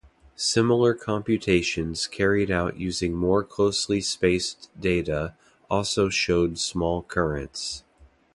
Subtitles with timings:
[0.35, 5.35] Similar computations carried out using more closely spaced data
[5.69, 7.83] also showed small currents.